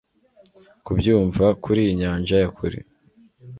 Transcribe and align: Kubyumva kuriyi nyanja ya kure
Kubyumva 0.85 1.45
kuriyi 1.63 1.93
nyanja 2.01 2.35
ya 2.41 2.49
kure 2.55 2.79